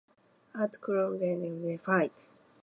[0.55, 2.27] At Groom Lake, it was then re-assembled for flight.